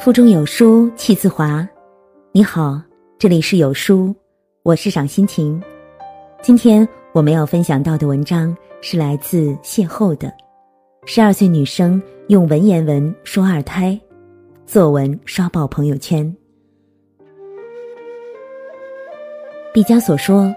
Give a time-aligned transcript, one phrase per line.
[0.00, 1.68] 腹中有书气自华。
[2.30, 2.80] 你好，
[3.18, 4.14] 这里是有书，
[4.62, 5.60] 我是赏心情。
[6.40, 10.32] 今天我们要分享到的文章是来自邂逅的
[11.04, 13.98] 十二岁女生用文言文说二胎，
[14.64, 16.32] 作文刷爆朋友圈。
[19.74, 20.54] 毕加索说：“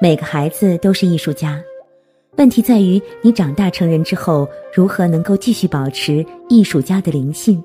[0.00, 1.60] 每个孩子都是艺术家，
[2.36, 7.60] 问题在于你长大成人之后，如何能够继续保持艺术家的灵性。”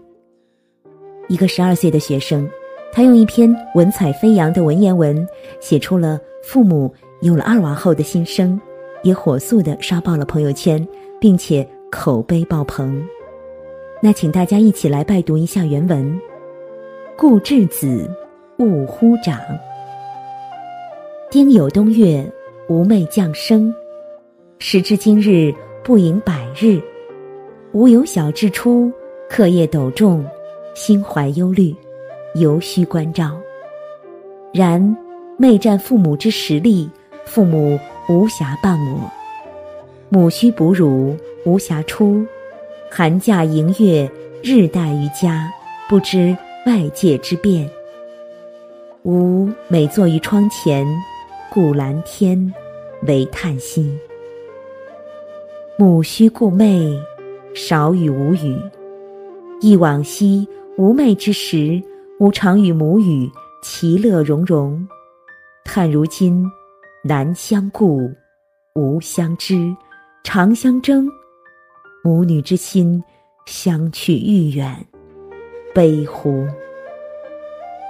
[1.30, 2.50] 一个十二岁的学生，
[2.92, 5.26] 他用一篇文采飞扬的文言文，
[5.60, 8.60] 写出了父母有了二娃后的心声，
[9.04, 10.86] 也火速的刷爆了朋友圈，
[11.22, 13.02] 并且口碑爆棚。
[14.02, 16.20] 那请大家一起来拜读一下原文
[17.16, 18.10] ：“故稚子，
[18.58, 19.40] 勿呼长。
[21.30, 22.26] 丁酉冬月，
[22.70, 23.72] 吾妹降生，
[24.58, 26.82] 时至今日，不盈百日。
[27.74, 28.92] 吾有小至初，
[29.30, 30.26] 课业陡重。”
[30.80, 31.76] 心怀忧虑，
[32.36, 33.38] 犹需关照。
[34.54, 34.96] 然
[35.38, 36.90] 妹占父母之实力，
[37.26, 37.78] 父母
[38.08, 38.98] 无暇伴我；
[40.08, 42.26] 母需哺乳，无暇出。
[42.90, 44.10] 寒假迎月，
[44.42, 45.52] 日待于家，
[45.90, 47.70] 不知外界之变。
[49.04, 50.88] 吾每坐于窗前，
[51.52, 52.54] 顾蓝天，
[53.06, 54.00] 唯叹息。
[55.78, 56.98] 母需顾妹，
[57.54, 58.58] 少与无语。
[59.60, 60.48] 忆往昔。
[60.80, 61.84] 无妹之时，
[62.22, 63.30] 吾常与母语
[63.62, 64.88] 其乐融融。
[65.66, 66.50] 叹如今
[67.04, 68.10] 难相顾，
[68.76, 69.76] 无相知，
[70.24, 71.06] 长相争。
[72.02, 73.04] 母女之心
[73.46, 74.74] 相去愈远，
[75.76, 76.48] 悲乎！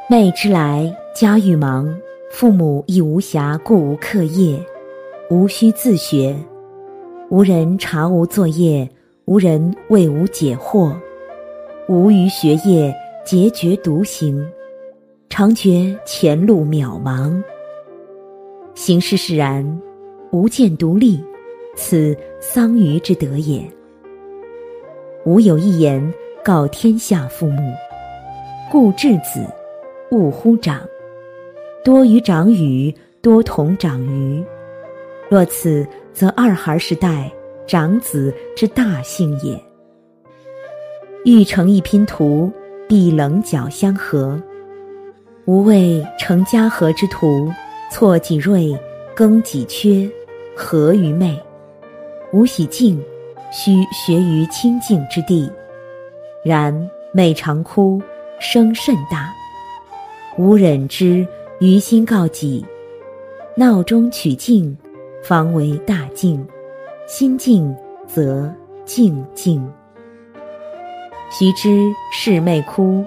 [0.09, 1.95] 妹之来，家愈忙，
[2.31, 4.59] 父母亦无暇顾无课业，
[5.29, 6.35] 无需自学，
[7.29, 8.89] 无人查无作业，
[9.25, 10.91] 无人为吾解惑。
[11.89, 12.95] 无于学业，
[13.25, 14.47] 孑孓独行，
[15.27, 17.41] 常觉前路渺茫。
[18.75, 19.65] 行事释然，
[20.31, 21.19] 无见独立，
[21.75, 23.67] 此桑榆之德也。
[25.25, 26.13] 吾有一言
[26.43, 27.73] 告天下父母：
[28.71, 29.43] 故稚子，
[30.11, 30.81] 勿呼长。
[31.83, 34.45] 多于长羽，多同长于。
[35.27, 37.31] 若此，则二孩时代
[37.65, 39.59] 长子之大幸也。
[41.29, 42.51] 欲成一拼图，
[42.87, 44.41] 必棱角相合。
[45.45, 47.53] 吾谓成家和之图，
[47.91, 48.75] 错几锐，
[49.15, 50.09] 更几缺，
[50.55, 51.39] 合于昧。
[52.33, 52.99] 吾喜静，
[53.51, 55.47] 须学于清静之地。
[56.43, 56.73] 然
[57.13, 58.01] 每常哭，
[58.39, 59.31] 声甚大。
[60.39, 61.23] 吾忍之，
[61.59, 62.65] 于心告己：
[63.55, 64.75] 闹中取静，
[65.23, 66.43] 方为大静。
[67.05, 67.71] 心静
[68.07, 68.51] 则
[68.83, 69.63] 静静。
[71.31, 73.05] 须知是妹哭，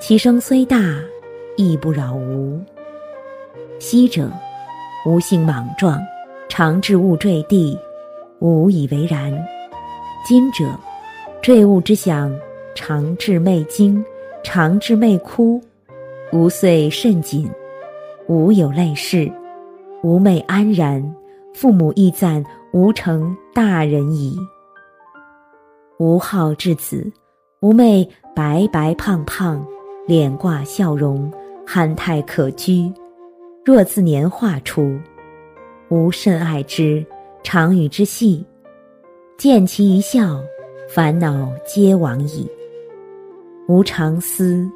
[0.00, 0.76] 其声虽大，
[1.56, 2.60] 亦不扰吾。
[3.78, 4.28] 昔者，
[5.06, 6.00] 吾性莽撞，
[6.48, 7.78] 常置物坠地，
[8.40, 9.32] 吾以为然；
[10.26, 10.64] 今者，
[11.40, 12.34] 坠物之想，
[12.74, 14.04] 常置妹惊，
[14.42, 15.62] 常置妹哭，
[16.32, 17.48] 吾遂甚谨。
[18.26, 19.30] 吾有泪事，
[20.02, 21.14] 吾妹安然，
[21.54, 24.36] 父母亦赞吾成大人矣。
[25.98, 27.12] 吾好至此。
[27.64, 29.66] 吾妹白白胖胖，
[30.06, 31.32] 脸挂笑容，
[31.66, 32.92] 憨态可掬。
[33.64, 35.00] 若自年画出，
[35.88, 37.02] 吾甚爱之，
[37.42, 38.44] 常与之戏。
[39.38, 40.38] 见其一笑，
[40.90, 42.46] 烦恼皆往矣。
[43.66, 44.70] 吾常思，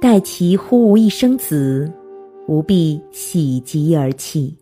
[0.00, 1.92] 待其忽吾一生子，
[2.46, 4.56] 吾必喜极而泣。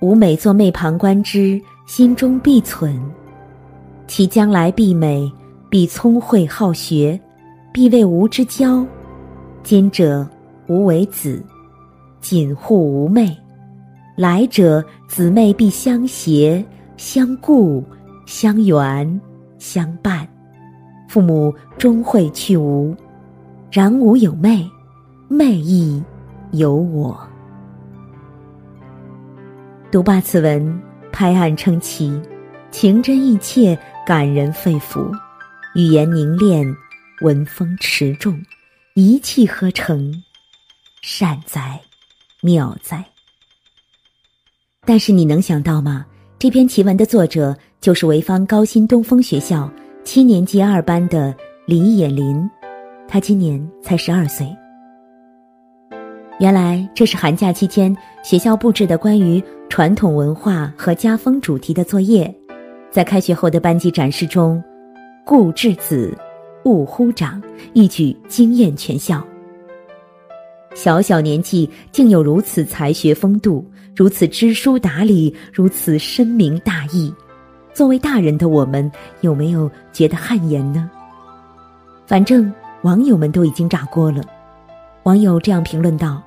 [0.00, 2.96] 吾每作妹旁观之，心中必忖：
[4.06, 5.28] 其将来必美。
[5.70, 7.18] 必聪慧好学，
[7.72, 8.84] 必为吾之骄。
[9.62, 10.28] 今者
[10.66, 11.40] 吾为子，
[12.20, 13.38] 谨护吾妹。
[14.16, 16.64] 来者姊妹必相携，
[16.96, 17.84] 相顾，
[18.26, 19.20] 相援，
[19.58, 20.26] 相伴。
[21.08, 22.92] 父母终会去吾，
[23.70, 24.68] 然吾有妹，
[25.28, 26.02] 妹亦
[26.50, 27.16] 有我。
[29.88, 32.20] 读罢此文，拍案称奇，
[32.72, 35.08] 情真意切，感人肺腑。
[35.74, 36.66] 语言凝练，
[37.20, 38.42] 文风持重，
[38.94, 40.12] 一气呵成，
[41.00, 41.80] 善哉，
[42.42, 43.04] 妙哉。
[44.84, 46.04] 但是你能想到吗？
[46.40, 49.70] 这篇奇文的作者就是潍坊高新东风学校
[50.02, 51.32] 七年级二班的
[51.66, 52.50] 李野林，
[53.06, 54.48] 他今年才十二岁。
[56.40, 62.34] 原来这是寒假期间学校布置的关于传统文化和家风主题的作业，
[62.90, 64.60] 在开学后的班级展示中。
[65.24, 66.16] 故稚子，
[66.64, 67.40] 勿忽长，
[67.72, 69.24] 一举惊艳全校。
[70.74, 73.64] 小小年纪竟有如此才学风度，
[73.94, 77.12] 如此知书达理，如此深明大义。
[77.72, 78.90] 作为大人的我们，
[79.20, 80.90] 有没有觉得汗颜呢？
[82.06, 82.52] 反正
[82.82, 84.22] 网友们都已经炸锅了。
[85.04, 86.20] 网友这样评论道：“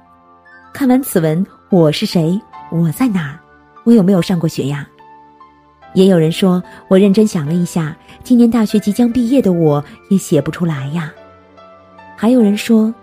[0.74, 2.40] 看完此文，我是谁？
[2.72, 3.40] 我在哪儿？
[3.84, 4.88] 我有没有上过学呀？”
[5.94, 11.13] 也有人说：“我认真想了一下，今年大学即将毕业的我也写不出来呀。”
[12.18, 12.94] 还有人说。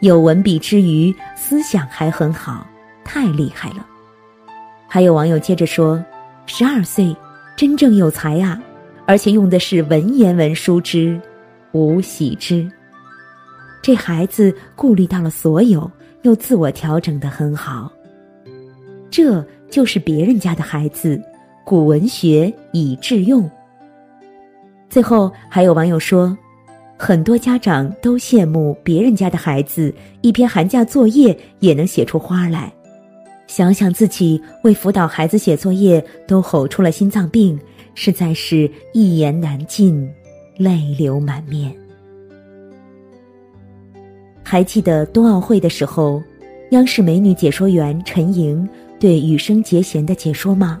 [0.00, 2.66] 有文笔之余，思想还很好，
[3.02, 3.86] 太厉害了。
[4.86, 6.04] 还有网友接着说
[6.44, 7.16] ：“十二岁，
[7.56, 8.60] 真正有才啊！
[9.06, 11.18] 而且用的是文言文书之，
[11.72, 12.70] 无喜之。
[13.80, 15.90] 这孩子顾虑到了所有，
[16.22, 17.90] 又自我调整的很好。
[19.10, 21.18] 这就是别人家的孩子，
[21.66, 23.50] 古文学以致用。”
[24.88, 26.34] 最后还有网友说。
[26.98, 32.72] 很多家长都羡慕别人家的孩子一篇寒假作业也能写出花来，
[33.46, 37.60] 想想自己为辅导孩子写作业都吼出了心脏病，
[37.94, 40.10] 实在是一言难尽，
[40.56, 41.70] 泪流满面。
[44.42, 46.22] 还记得冬奥会的时候，
[46.70, 48.66] 央视美女解说员陈莹
[48.98, 50.80] 对羽生结弦的解说吗？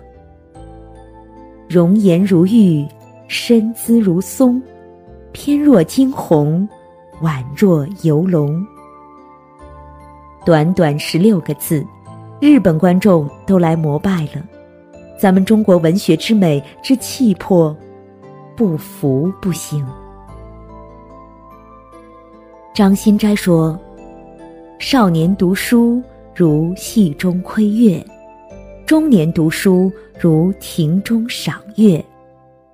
[1.68, 2.86] 容颜如玉，
[3.28, 4.62] 身姿如松。
[5.32, 6.66] 翩若惊鸿，
[7.20, 8.64] 宛若游龙。
[10.44, 11.84] 短短十六个字，
[12.40, 14.42] 日本观众都来膜拜了。
[15.18, 17.76] 咱们中国文学之美之气魄，
[18.56, 19.86] 不服不行。
[22.74, 23.78] 张新斋说
[24.78, 26.02] ：“少年读书
[26.34, 28.02] 如戏中窥月，
[28.86, 32.02] 中年读书如庭中赏月，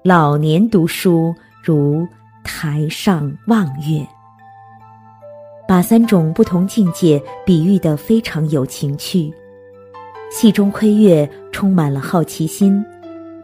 [0.02, 2.06] 老年读书如……”
[2.44, 4.04] 台上望月，
[5.66, 9.32] 把三种不同境界比喻得非常有情趣。
[10.28, 12.82] 戏中窥月，充满了好奇心；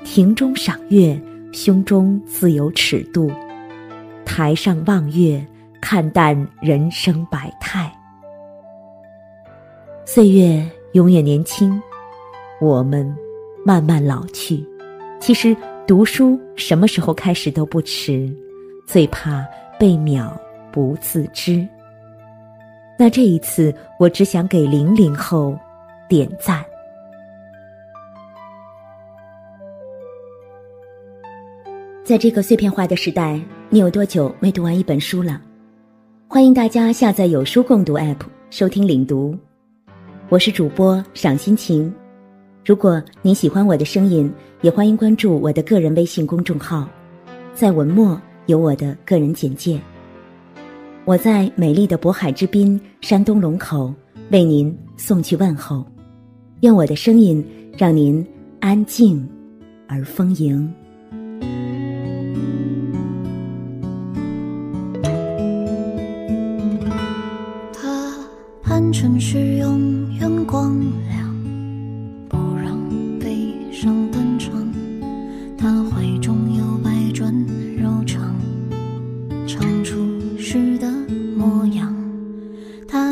[0.04, 1.18] 庭中赏月，
[1.52, 3.30] 胸中自有尺度；
[4.24, 5.40] 台上望月，
[5.80, 7.88] 看淡人生百态。
[10.04, 11.80] 岁月永远年轻，
[12.60, 13.16] 我们
[13.64, 14.64] 慢慢老去。
[15.20, 15.56] 其实
[15.86, 18.28] 读书什么时候开始都不迟。
[18.86, 19.46] 最怕
[19.78, 20.34] 被秒
[20.72, 21.68] 不自知。
[22.98, 25.54] 那这一次，我只想给零零后
[26.08, 26.64] 点赞。
[32.02, 33.38] 在这个碎片化的时代，
[33.68, 35.38] 你有多久没读完一本书了？
[36.26, 39.36] 欢迎大家下载有书共读 App 收听领读。
[40.30, 41.94] 我是主播赏心情。
[42.64, 46.88] 如果您喜欢我的声音，也欢迎关注我的个人微信公众号，
[47.54, 48.20] 在文末。
[48.46, 49.78] 有我的个人简介。
[51.04, 53.92] 我在美丽的渤海之滨，山东龙口，
[54.30, 55.84] 为您送去问候。
[56.60, 57.46] 愿我的声音
[57.76, 58.26] 让您
[58.58, 59.28] 安静
[59.86, 60.72] 而丰盈。
[67.70, 68.14] 他
[68.62, 70.74] 盼尘世永远光。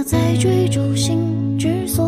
[0.07, 2.06] 在追逐心之所。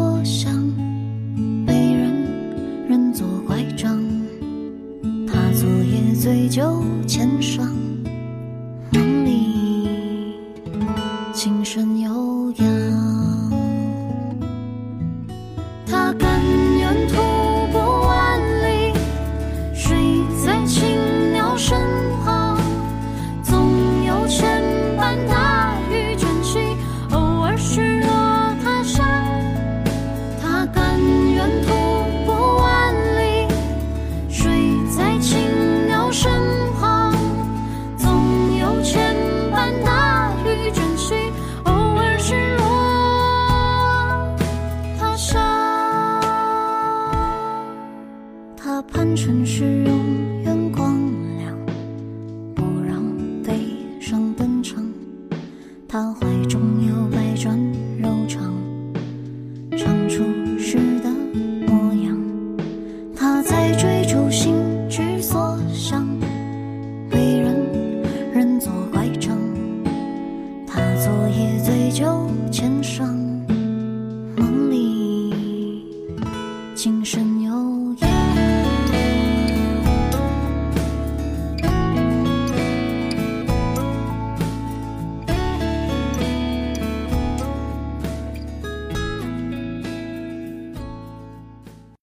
[55.89, 56.28] 桃花